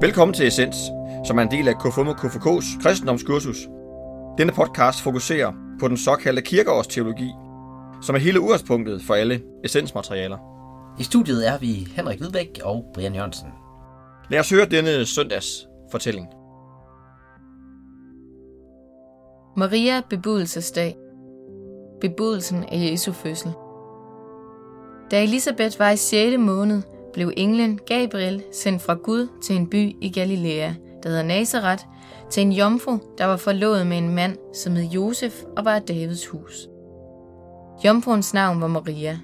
[0.00, 0.76] Velkommen til Essens,
[1.26, 3.56] som er en del af KFUM og KFK's kristendomskursus.
[4.38, 7.30] Denne podcast fokuserer på den såkaldte kirkeårsteologi,
[8.02, 10.38] som er hele udgangspunktet for alle essensmaterialer.
[10.98, 13.48] I studiet er vi Henrik Hvidbæk og Brian Jørgensen.
[14.30, 16.26] Lad os høre denne søndags fortælling.
[19.56, 20.96] Maria bebudelsesdag.
[22.00, 23.52] Bebudelsen af Jesu fødsel.
[25.10, 26.38] Da Elisabeth var i 6.
[26.38, 30.72] måned, blev englen Gabriel sendt fra Gud til en by i Galilea,
[31.02, 31.84] der hedder Nazareth,
[32.30, 35.82] til en jomfru, der var forlovet med en mand, som hed Josef og var af
[35.82, 36.68] Davids hus.
[37.84, 39.18] Jomfruens navn var Maria.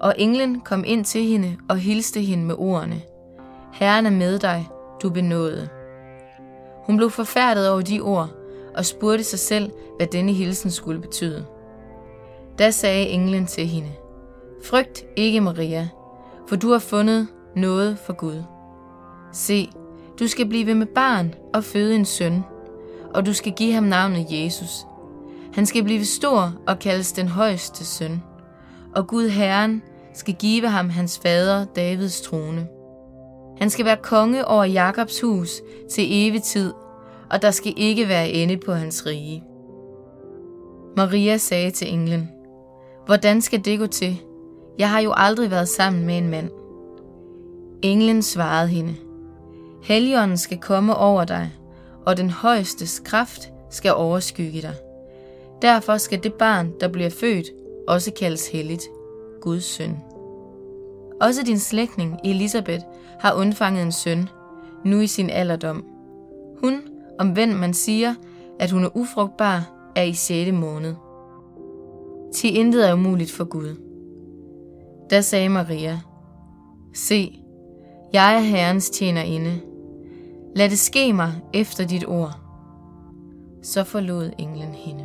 [0.00, 3.02] Og englen kom ind til hende og hilste hende med ordene.
[3.72, 4.68] Herren er med dig,
[5.02, 5.68] du benåede.
[6.86, 8.28] Hun blev forfærdet over de ord
[8.76, 11.46] og spurgte sig selv, hvad denne hilsen skulle betyde.
[12.58, 13.88] Da sagde englen til hende,
[14.64, 15.88] Frygt ikke, Maria,
[16.52, 18.42] for du har fundet noget for Gud.
[19.32, 19.70] Se,
[20.18, 22.44] du skal blive med barn og føde en søn,
[23.14, 24.86] og du skal give ham navnet Jesus.
[25.54, 28.22] Han skal blive stor og kaldes den højeste søn,
[28.94, 29.82] og Gud Herren
[30.14, 32.66] skal give ham hans fader Davids trone.
[33.58, 35.50] Han skal være konge over Jakobs hus
[35.90, 36.72] til evig tid,
[37.30, 39.44] og der skal ikke være ende på hans rige.
[40.96, 42.30] Maria sagde til englen,
[43.06, 44.22] Hvordan skal det gå til?
[44.78, 46.50] Jeg har jo aldrig været sammen med en mand.
[47.82, 48.94] Englen svarede hende,
[49.82, 51.52] Helligånden skal komme over dig,
[52.06, 54.74] og den højeste kraft skal overskygge dig.
[55.62, 57.46] Derfor skal det barn, der bliver født,
[57.88, 58.82] også kaldes helligt,
[59.40, 59.96] Guds søn.
[61.20, 62.84] Også din slægtning, Elisabeth,
[63.20, 64.28] har undfanget en søn,
[64.84, 65.84] nu i sin alderdom.
[66.60, 66.82] Hun,
[67.18, 68.14] om hvem man siger,
[68.60, 70.52] at hun er ufrugtbar, er i 6.
[70.52, 70.94] måned.
[72.34, 73.91] Til intet er umuligt for Gud.
[75.10, 76.00] Da sagde Maria,
[76.94, 77.42] Se,
[78.12, 79.60] jeg er Herrens tjenerinde.
[80.56, 82.38] Lad det ske mig efter dit ord.
[83.62, 85.04] Så forlod englen hende.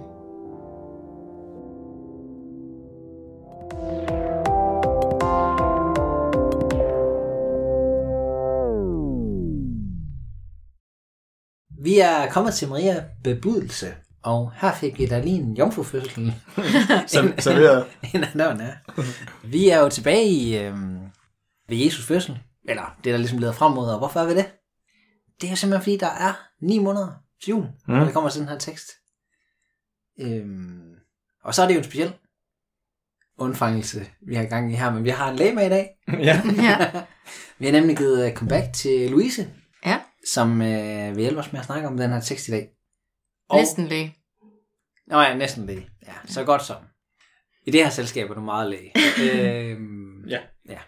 [11.84, 13.88] Vi er kommet til Maria bebudelse,
[14.28, 16.34] og her fik vi da lige en jomfrufødsel.
[17.40, 17.86] Serveret.
[18.14, 18.74] en af navn er.
[19.48, 21.00] Vi er jo tilbage i, øhm,
[21.70, 22.40] ved Jesus fødsel,
[22.70, 24.46] eller det der ligesom leder frem mod, og hvorfor er vi det?
[25.42, 27.08] Det er jo simpelthen fordi, der er ni måneder
[27.44, 27.94] til jul, mm.
[27.94, 28.88] når det kommer til den her tekst.
[30.20, 30.96] Øhm,
[31.44, 32.14] og så er det jo en speciel
[33.38, 35.90] undfangelse, vi har i gang i her, men vi har en læge med i dag.
[36.28, 36.42] ja.
[36.62, 36.92] Ja.
[37.60, 39.48] Vi har nemlig givet øh, comeback til Louise,
[39.86, 40.00] ja,
[40.34, 42.77] som øh, vil hjælpe os med at snakke om den her tekst i dag.
[43.54, 44.16] Næsten læge.
[45.08, 45.90] Nå ja, næsten læge.
[46.08, 46.78] Ja, så godt som.
[47.66, 48.92] I det her selskab er du meget læge.
[49.72, 50.40] øhm, Ja.
[50.70, 50.80] ja.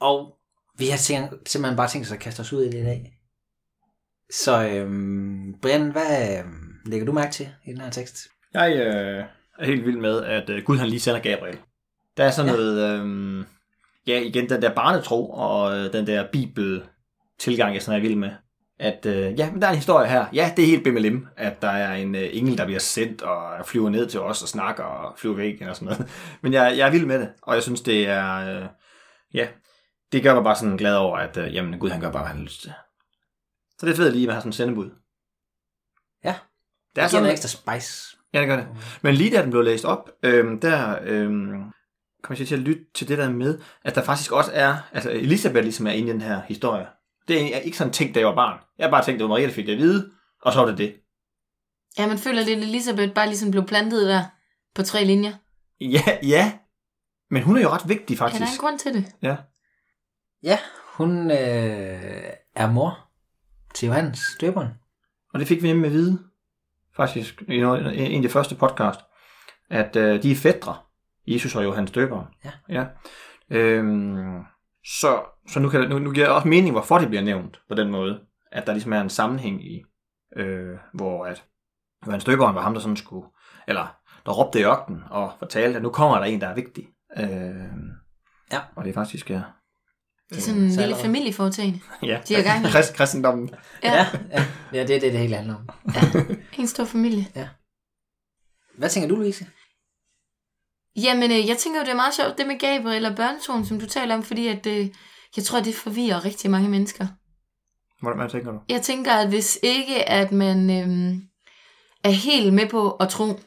[0.00, 0.38] Og
[0.78, 3.18] vi har tænkt, simpelthen bare tænkt os at kaste os ud i det i dag.
[4.30, 8.16] Så øhm, Brian, hvad øhm, lægger du mærke til i den her tekst?
[8.54, 9.24] Jeg øh,
[9.58, 11.58] er helt vild med, at øh, Gud han lige sender Gabriel.
[12.16, 12.56] Der er sådan Ja.
[12.56, 13.44] noget, øh,
[14.06, 18.30] ja igen, den der barnetro og øh, den der bibel-tilgang, jeg sådan er vild med.
[18.78, 20.26] At øh, ja, men der er en historie her.
[20.32, 23.66] Ja, det er helt bimmelim, at der er en øh, engel, der bliver sendt og
[23.66, 26.10] flyver ned til os og snakker og flyver væk igen og sådan noget.
[26.42, 28.66] Men jeg, jeg er vild med det, og jeg synes, det er, øh,
[29.34, 29.48] ja,
[30.12, 32.28] det gør mig bare sådan glad over, at øh, jamen, Gud han gør bare, hvad
[32.28, 32.72] han har lyst til.
[33.78, 34.90] Så det er fedt lige at have sådan en sendebud.
[36.24, 36.34] Ja.
[36.96, 38.16] Der er Det giver sådan en en ekstra spice.
[38.34, 38.66] Ja, det gør det.
[39.02, 41.72] Men lige da den blev læst op, øhm, der øhm,
[42.22, 45.10] kom jeg til at lytte til det der med, at der faktisk også er, altså
[45.10, 46.86] Elisabeth ligesom er inde i den her historie.
[47.28, 48.60] Det er ikke sådan tænkt, da jeg var barn.
[48.78, 50.10] Jeg har bare tænkt, det var Maria, der fik det at vide,
[50.42, 50.94] og så var det det.
[51.98, 54.24] Ja, man føler lidt, at Elisabeth bare ligesom blev plantet der
[54.74, 55.32] på tre linjer.
[55.80, 56.52] Ja, ja.
[57.30, 58.60] Men hun er jo ret vigtig, Ja, der er en faktisk.
[58.60, 59.04] grund til det.
[59.22, 59.36] Ja.
[60.42, 60.58] Ja,
[60.94, 62.22] hun øh,
[62.56, 63.08] er mor
[63.74, 64.68] til Johannes døberen.
[65.34, 66.18] Og det fik vi nemlig at vide,
[66.96, 69.00] faktisk, i noget- en af de første podcast,
[69.70, 70.76] at øh, de er fædre,
[71.26, 72.26] Jesus og Johannes døberen.
[72.44, 72.50] Ja.
[72.68, 72.84] ja.
[73.50, 74.40] Øhm,
[74.84, 77.74] så så nu, kan nu, nu giver det også mening, hvorfor det bliver nævnt på
[77.74, 78.20] den måde.
[78.52, 79.84] At der ligesom er en sammenhæng i,
[80.36, 81.44] øh, hvor at
[82.06, 83.26] Johannes døberen var ham, der sådan skulle,
[83.68, 83.96] eller
[84.26, 86.88] der råbte i ørkenen og fortalte, at nu kommer der en, der er vigtig.
[87.18, 87.72] Øh,
[88.52, 88.60] Ja.
[88.76, 89.42] Og det er faktisk, ja.
[90.30, 91.80] Det er sådan en lille familieforetagende.
[92.02, 92.20] ja.
[92.28, 92.64] De er i gang.
[92.64, 93.50] Krist, kristendommen.
[93.82, 95.68] Ja, Ja, ja, ja det er det, det hele handler om.
[96.58, 97.26] en stor familie.
[98.78, 99.46] Hvad tænker du, Louise?
[100.96, 103.80] Jamen, øh, jeg tænker jo, det er meget sjovt, det med Gabriel og børnetonen, som
[103.80, 104.88] du taler om, fordi at, øh,
[105.36, 107.06] jeg tror, det forvirrer rigtig mange mennesker.
[108.00, 108.58] Hvordan hvad tænker du?
[108.68, 111.22] Jeg tænker, at hvis ikke, at man øhm,
[112.04, 113.40] er helt med på at tro,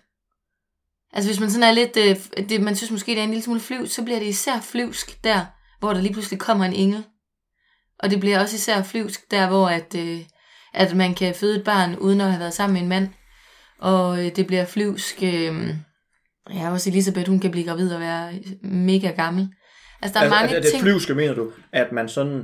[1.13, 3.44] altså hvis man sådan er lidt, øh, det, man synes måske, det er en lille
[3.44, 5.45] smule flyv, så bliver det især flyvsk der,
[5.80, 7.06] hvor der lige pludselig kommer en engel
[8.00, 10.19] Og det bliver også især flyvsk, der hvor at, øh,
[10.74, 13.09] at man kan føde et barn, uden at have været sammen med en mand.
[13.80, 15.24] Og øh, det bliver flyvsk...
[15.24, 15.75] Øh,
[16.53, 18.33] ja, også Elisabeth, hun kan blive gravid og være
[18.63, 19.50] mega gammel.
[20.01, 20.81] Altså, der er mange er, det ting...
[20.83, 22.44] flyvske, mener du, at man sådan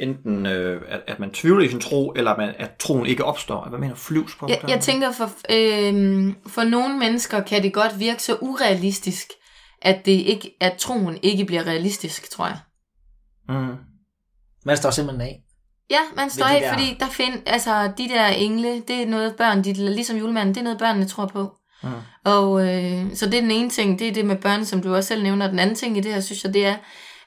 [0.00, 3.24] enten, øh, at, at man tvivler i sin tro, eller at, man, at troen ikke
[3.24, 3.68] opstår?
[3.68, 4.46] Hvad mener du, flyvsk på?
[4.48, 9.26] Jeg, jeg tænker, for, øh, for nogle mennesker kan det godt virke så urealistisk,
[9.82, 12.58] at, det ikke, at troen ikke bliver realistisk, tror jeg.
[13.48, 13.76] Mm.
[14.66, 15.42] Man står simpelthen af.
[15.90, 19.06] Ja, man står de af, der- fordi der find, altså, de der engle, det er
[19.06, 21.52] noget børn, de, ligesom julemanden, det er noget børnene tror på.
[22.24, 24.94] Og øh, så det er den ene ting, det er det med børn, som du
[24.94, 25.50] også selv nævner.
[25.50, 26.76] Den anden ting i det her, synes jeg, det er,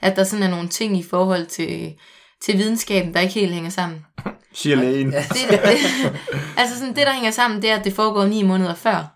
[0.01, 1.93] at der sådan er nogle ting i forhold til,
[2.41, 4.05] til videnskaben, der ikke helt hænger sammen.
[4.53, 5.11] Siger lægen.
[5.11, 5.25] Ja.
[5.29, 5.59] Det, det,
[6.57, 9.15] altså sådan, det, der hænger sammen, det er, at det foregår ni måneder før.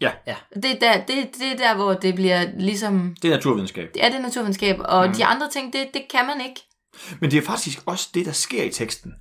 [0.00, 0.10] Ja.
[0.26, 0.36] Ja.
[0.54, 3.16] Det er der, det, det er der hvor det bliver ligesom...
[3.22, 3.88] Det er naturvidenskab.
[3.94, 5.14] Det er det naturvidenskab, og mm.
[5.14, 6.60] de andre ting, det, det kan man ikke.
[7.20, 9.12] Men det er faktisk også det, der sker i teksten.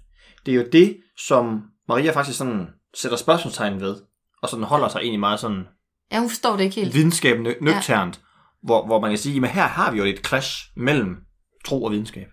[0.46, 3.96] Det er jo det, som Maria faktisk sådan sætter spørgsmålstegn ved,
[4.48, 5.68] og sådan holder sig egentlig meget sådan
[6.12, 6.94] Ja, hun forstår det ikke helt.
[6.94, 8.22] videnskab nø- nøgternt, ja.
[8.64, 11.18] hvor, hvor man kan sige, at her har vi jo et clash mellem
[11.66, 12.28] tro og videnskab.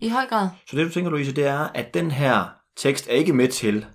[0.00, 0.48] I høj grad.
[0.66, 2.44] Så det du tænker, Louise, det er, at den her
[2.76, 3.86] tekst er ikke med til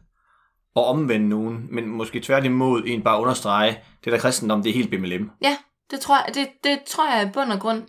[0.76, 4.90] at omvende nogen, men måske tværtimod en bare understrege, det der kristendom, det er helt
[4.90, 5.32] BMLM.
[5.42, 5.58] Ja,
[5.92, 7.84] det tror jeg, det, det tror jeg i bund og grund,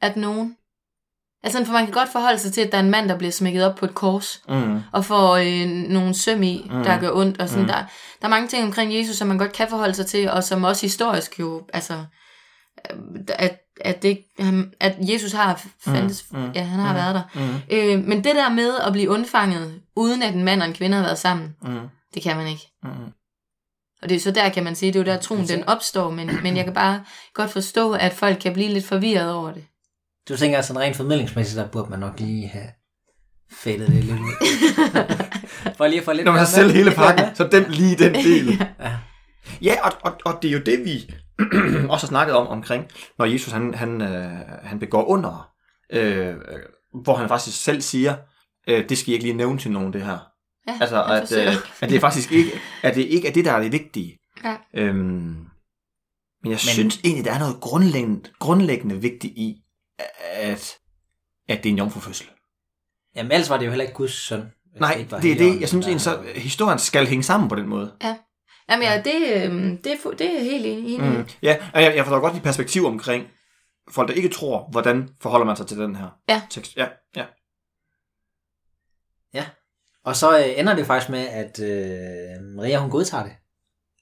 [0.00, 0.56] at nogen...
[1.42, 3.30] Altså, for man kan godt forholde sig til, at der er en mand, der bliver
[3.30, 4.80] smækket op på et kors, Mm.
[4.92, 6.82] og får øh, nogle søm i, Mm.
[6.82, 7.68] der gør ondt, og sådan Mm.
[7.68, 7.76] der,
[8.20, 10.64] der er mange ting omkring Jesus, som man godt kan forholde sig til, og som
[10.64, 11.94] også historisk jo, altså,
[12.90, 12.96] øh,
[13.28, 14.18] at, at, det,
[14.80, 16.38] at Jesus har fandtes, mm.
[16.38, 16.50] Mm.
[16.54, 16.96] ja, han har Mm.
[16.98, 17.22] været der.
[17.34, 17.60] Mm.
[18.00, 20.96] Øh, men det der med at blive undfanget, uden at en mand og en kvinde
[20.96, 21.88] har været sammen, Mm.
[22.14, 22.62] det kan man ikke.
[22.82, 22.90] Mm.
[24.02, 26.10] Og det er så der, kan man sige, det er jo der troen den opstår,
[26.10, 27.04] men, men jeg kan bare
[27.34, 29.64] godt forstå, at folk kan blive lidt forvirret over det.
[30.30, 32.68] Du tænker altså rent formidlingsmæssigt, der burde man nok lige have
[33.52, 34.32] fældet det lidt ud.
[35.76, 38.14] For lige at få lidt Når man har selv hele pakken, så dem lige den
[38.14, 38.66] del.
[38.80, 38.96] Ja.
[39.62, 41.14] Ja, og, og, og det er jo det, vi
[41.92, 42.84] også har snakket om omkring,
[43.18, 44.30] når Jesus han, han, øh,
[44.62, 45.50] han begår under,
[45.92, 46.34] øh,
[47.02, 48.16] hvor han faktisk selv siger,
[48.68, 50.18] øh, det skal I ikke lige nævne til nogen, det her.
[50.68, 52.50] Ja, Altså, at, øh, at det er faktisk ikke,
[52.82, 54.18] at det ikke er det, der er det vigtige.
[54.44, 54.56] Ja.
[54.74, 55.46] Øhm, men
[56.44, 59.56] jeg Men- synes egentlig, der er noget grundlæggende, grundlæggende vigtigt i,
[60.32, 60.78] at,
[61.48, 62.26] at det er en jomfrufødsel.
[63.16, 64.40] Jamen ellers var det jo heller ikke Guds søn.
[64.70, 65.60] hvis Nej, ikke var det er det.
[65.60, 67.92] Jeg synes der- egentlig, så historien skal hænge sammen på den måde.
[68.70, 69.52] Jamen ja, det, øh,
[69.84, 70.98] det, er, det er helt enig i.
[70.98, 71.26] Mm.
[71.42, 73.26] Ja, og jeg, jeg forstår godt de perspektiv omkring
[73.90, 76.42] folk, der ikke tror, hvordan forholder man sig til den her Ja.
[76.50, 76.76] tekst.
[76.76, 76.86] Ja,
[77.16, 77.24] ja.
[80.04, 83.32] Og så øh, ender det faktisk med, at øh, Maria hun godtager det.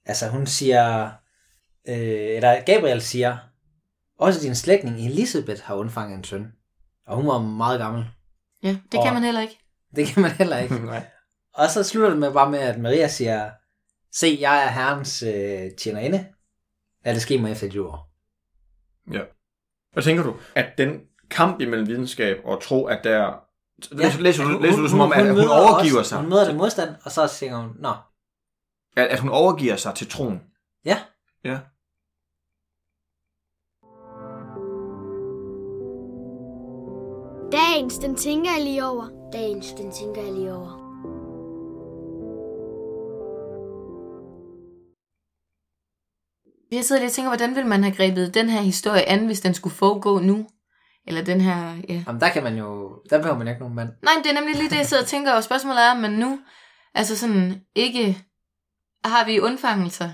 [0.05, 1.11] Altså hun siger,
[1.89, 1.97] øh,
[2.37, 3.37] eller Gabriel siger,
[4.19, 6.53] også din slægtning Elisabeth har undfanget en søn.
[7.07, 8.07] Og hun var meget gammel.
[8.63, 9.59] Ja, det Og- kan man heller ikke.
[9.97, 10.75] Det kan man heller ikke.
[10.87, 11.07] Nej.
[11.55, 13.51] Og så slutter det med bare med, at Maria siger,
[14.13, 16.27] se, jeg er herrens øh, tjenerinde.
[17.05, 18.11] Lad det ske mig efter et år.
[19.13, 19.21] Ja.
[19.93, 20.37] Hvad tænker du?
[20.55, 21.01] At den
[21.31, 23.19] kamp imellem videnskab og tro, at der...
[23.21, 23.97] Ja.
[23.97, 26.19] Læser, læser, du, læser du som om, at hun, møder overgiver også, sig?
[26.21, 27.93] Hun møder det modstand, og så siger hun, nå,
[28.97, 30.41] At, at hun overgiver sig til troen?
[30.85, 30.99] ja,
[31.45, 31.59] Ja.
[37.53, 39.31] Dagens, den tænker jeg lige over.
[39.33, 40.79] Dagens, den tænker jeg lige over.
[46.73, 49.41] Jeg sidder lige og tænker, hvordan ville man have grebet den her historie an, hvis
[49.41, 50.47] den skulle foregå nu?
[51.07, 52.03] Eller den her, ja.
[52.07, 53.89] Jamen, der kan man jo, der behøver man ikke nogen mand.
[54.03, 56.39] Nej, det er nemlig lige det, jeg sidder og tænker, og spørgsmålet er, men nu,
[56.95, 58.25] altså sådan, ikke,
[59.05, 60.11] har vi undfangelser?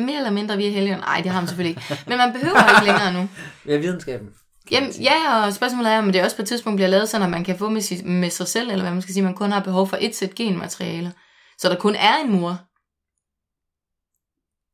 [0.00, 0.98] Mere eller mindre via helgen?
[0.98, 2.04] Nej, det har man selvfølgelig ikke.
[2.08, 3.28] Men man behøver ikke længere nu.
[3.66, 4.34] Vi har videnskaben.
[4.70, 7.30] Jamen, ja, og spørgsmålet er, om det også på et tidspunkt bliver lavet sådan, at
[7.30, 9.52] man kan få med, sig, med sig selv, eller hvad man skal sige, man kun
[9.52, 11.12] har behov for et sæt genmateriale.
[11.58, 12.58] Så der kun er en mor.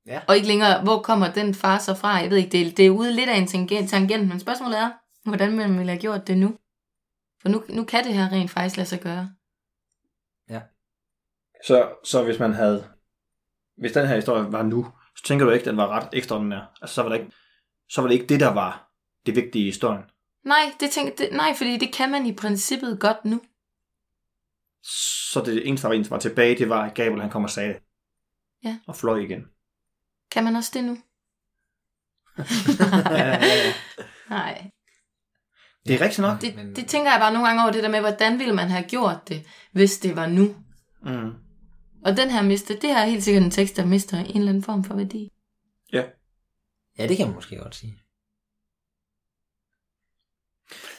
[0.06, 0.20] Ja.
[0.28, 2.08] Og ikke længere, hvor kommer den far så fra?
[2.08, 4.78] Jeg ved ikke, det er, det er ude lidt af en tangent, tangent, men spørgsmålet
[4.78, 4.90] er,
[5.24, 6.56] hvordan man ville have gjort det nu?
[7.42, 9.30] For nu, nu kan det her rent faktisk lade sig gøre.
[11.66, 12.88] Så, så hvis man havde...
[13.76, 16.78] Hvis den her historie var nu, så tænker du ikke, at den var ret ekstraordinær.
[16.82, 17.32] Altså, så var det ikke,
[17.88, 18.91] så var det, ikke det, der var
[19.26, 20.02] det vigtige i historien.
[20.44, 23.40] Nej, det tænker, det, nej, fordi det kan man i princippet godt nu.
[25.32, 27.68] Så det eneste, der var, var tilbage, det var, at Gabriel han kom og sagde
[27.74, 27.82] det.
[28.64, 28.78] Ja.
[28.86, 29.44] Og fløj igen.
[30.30, 30.98] Kan man også det nu?
[32.38, 32.44] ja,
[33.26, 33.72] ja, ja.
[34.30, 34.70] Nej.
[35.86, 36.40] Det er rigtigt nok.
[36.40, 38.68] Det, Men- det tænker jeg bare nogle gange over det der med, hvordan ville man
[38.68, 40.56] have gjort det, hvis det var nu?
[41.02, 41.30] Mm.
[42.04, 44.48] Og den her mister, det her er helt sikkert en tekst, der mister en eller
[44.48, 45.28] anden form for værdi.
[46.98, 47.98] Ja, det kan man måske godt sige.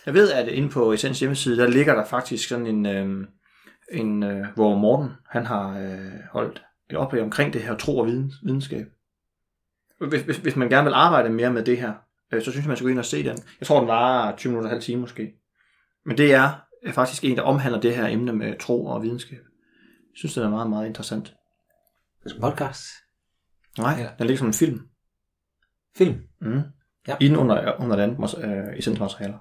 [0.05, 3.27] Jeg ved, at inde på Essens hjemmeside, der ligger der faktisk sådan en, øh,
[3.91, 8.05] en øh, hvor Morten, han har øh, holdt et oplæg omkring det her tro og
[8.07, 8.87] viden, videnskab.
[10.09, 11.93] Hvis, hvis, hvis man gerne vil arbejde mere med det her,
[12.33, 13.37] øh, så synes jeg, man skal gå ind og se den.
[13.59, 15.33] Jeg tror, den var 20 minutter, halv time måske.
[16.05, 16.49] Men det er
[16.83, 19.39] øh, faktisk en, der omhandler det her emne med tro og videnskab.
[19.39, 21.33] Jeg synes, det er meget, meget interessant.
[22.41, 22.83] Podcast.
[23.77, 24.09] Nej, Ja.
[24.19, 24.79] den ligger som en film.
[25.97, 26.15] Film.
[26.41, 26.61] Mm.
[27.07, 27.15] Ja.
[27.21, 29.37] Inden under, under den øh, essensmaterialer.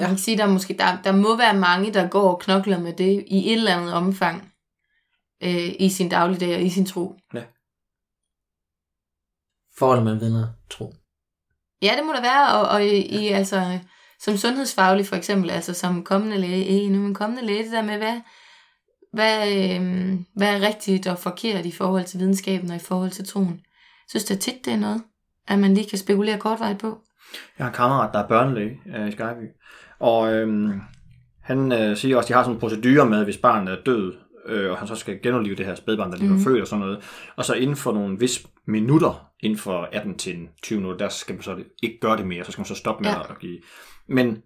[0.00, 2.40] Og man kan sige, der, er måske, der, der må være mange, der går og
[2.40, 4.52] knokler med det i et eller andet omfang
[5.42, 7.16] øh, i sin dagligdag og i sin tro.
[9.78, 10.94] Forholdet mellem viden og tro.
[11.82, 13.78] Ja, det må der være, og, og i, i, altså,
[14.20, 17.82] som sundhedsfaglig for eksempel, altså som kommende læge, i nu en kommende læge, det der
[17.82, 18.20] med, hvad,
[19.12, 23.26] hvad, øh, hvad er rigtigt og forkert i forhold til videnskaben og i forhold til
[23.26, 23.60] troen.
[24.04, 25.02] Jeg synes da tit, det er noget,
[25.48, 26.98] at man lige kan spekulere kortvarigt på.
[27.58, 29.46] Jeg har en kammerat, der er børnelæge øh, i Skyby.
[29.98, 30.80] Og øhm,
[31.42, 34.14] han øh, siger også, at de har sådan en procedure med, hvis barnet er død,
[34.46, 36.44] øh, og han så skal genopleve det her spædbarn, der lige var Mhm.
[36.44, 37.02] født og sådan noget.
[37.36, 41.34] Og så inden for nogle vis minutter, inden for 18 til 20 minutter, der skal
[41.34, 43.20] man så ikke gøre det mere, så skal man så stoppe med Ja.
[43.20, 43.58] at give.
[44.08, 44.38] Men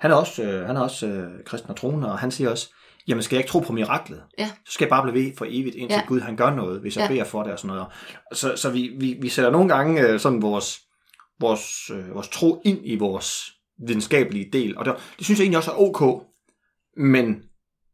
[0.00, 2.72] han er også, øh, han er også øh, kristen og troende, og han siger også,
[3.08, 4.22] jamen skal jeg ikke tro på miraklet?
[4.38, 4.46] Ja.
[4.66, 6.06] Så skal jeg bare blive ved for evigt, indtil Ja.
[6.08, 7.08] Gud han gør noget, hvis jeg ja.
[7.14, 7.86] beder for det og sådan noget.
[8.32, 10.78] Så, så vi, vi, vi sætter nogle gange øh, sådan vores,
[11.40, 15.58] vores, øh, vores tro ind i vores videnskabelige del, og det, det synes jeg egentlig
[15.58, 16.26] også er ok,
[16.96, 17.26] men,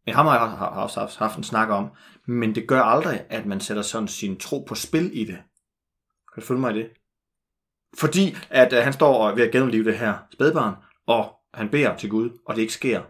[0.07, 1.91] men ham har jeg har, også haft, haft en snak om,
[2.27, 5.43] men det gør aldrig, at man sætter sådan sin tro på spil i det.
[6.35, 6.91] Kan du følge mig i det?
[7.99, 10.75] Fordi at øh, han står og ved at gennemleve det her spædbarn,
[11.07, 13.03] og han beder til Gud, og det ikke sker,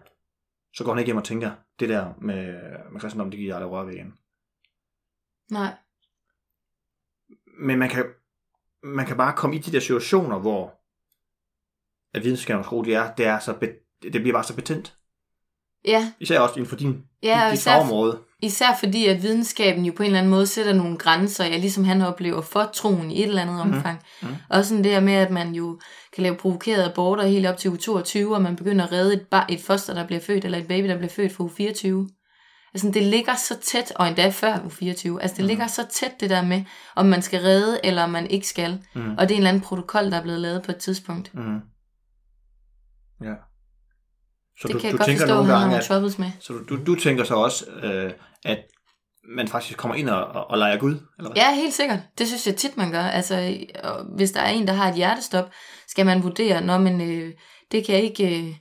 [0.75, 2.53] så går han ikke hjem og tænker, det der med,
[2.93, 4.15] med kristendom, det giver jeg aldrig røre ved igen.
[5.51, 5.75] Nej.
[7.59, 8.05] Men man kan,
[8.85, 10.75] man kan bare komme i de der situationer, hvor
[12.15, 13.69] at videnskabens tro, det er, det, er så be,
[14.03, 14.95] det bliver bare så betændt.
[15.85, 18.19] Ja, Især også inden for din, ja og dit især, fagområde.
[18.43, 21.85] især fordi, at videnskaben jo på en eller anden måde sætter nogle grænser, ja, ligesom
[21.85, 23.75] han oplever for troen i et eller andet Mhm.
[23.77, 23.99] omfang.
[24.23, 24.35] Mhm.
[24.51, 25.81] Også sådan det her med, at man jo
[26.13, 29.27] kan lave provokerede aborter helt op til uge 22, og man begynder at redde et,
[29.31, 32.09] bar, et foster, der bliver født, eller et baby, der bliver født for uge 24.
[32.75, 35.23] Altså, det ligger så tæt, og endda før uge 24.
[35.23, 35.49] Altså, det Mhm.
[35.49, 36.65] ligger så tæt, det der med,
[36.97, 38.83] om man skal redde, eller om man ikke skal.
[38.95, 39.11] Mhm.
[39.19, 41.35] Og det er en eller anden protokol, der er blevet lavet på et tidspunkt.
[41.35, 41.59] Mm.
[43.25, 43.35] Ja.
[44.61, 46.31] Så det du, kan jeg du godt tænker forstå, at nogle gange, at, troubles med.
[46.41, 48.13] så du, du, du tænker så også, øh,
[48.45, 48.59] at
[49.37, 51.43] man faktisk kommer ind og, og, og leger Gud, eller hvad?
[51.43, 51.99] Ja, helt sikkert.
[52.19, 53.03] Det synes jeg tit, man gør.
[53.03, 53.57] Altså,
[54.17, 55.51] hvis der er en, der har et hjertestop,
[55.89, 57.33] skal man vurdere, når man, øh,
[57.73, 58.55] det kan jeg ikke, øh,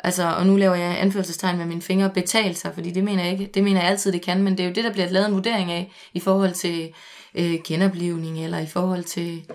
[0.00, 3.32] altså, og nu laver jeg anførselstegn med mine fingre, betale sig, fordi det mener jeg
[3.32, 5.28] ikke, det mener jeg altid, det kan, men det er jo det, der bliver lavet
[5.28, 6.92] en vurdering af, i forhold til
[7.34, 9.46] øh, genoplevning, eller i forhold til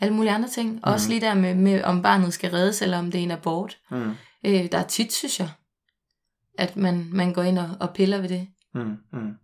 [0.00, 0.72] alle mulige andre ting.
[0.72, 0.80] Mm.
[0.82, 3.78] Også lige der med, med, om barnet skal reddes, eller om det er en abort.
[3.90, 4.10] Mm.
[4.46, 5.48] Øh, der er tit, synes jeg,
[6.58, 8.48] at man, man går ind og, og piller ved det.
[8.74, 8.96] Mm.
[9.12, 9.34] Mm.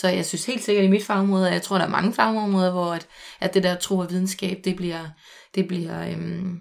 [0.00, 2.72] Så jeg synes helt sikkert i mit fagområde, og jeg tror, der er mange fagområder,
[2.72, 3.06] hvor at,
[3.40, 5.08] at det der tro og videnskab, det bliver,
[5.54, 6.60] det bliver øhm,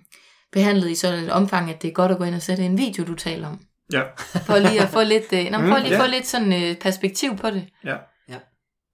[0.52, 2.78] behandlet i sådan et omfang, at det er godt at gå ind og sætte en
[2.78, 3.66] video, du taler om.
[3.94, 4.02] Ja.
[4.46, 6.04] For lige at få lidt, øh, nå, Mm, for lige at ja.
[6.04, 7.70] få lidt sådan øh, perspektiv på det.
[7.84, 7.98] ja.
[8.30, 8.40] Ja.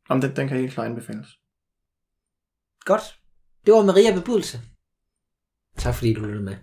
[0.10, 1.28] Om den, den kan helt klart anbefales.
[2.86, 3.02] Godt.
[3.66, 4.62] Det var Maria Bebudelse.
[5.78, 6.56] Tak fordi du lyttede med.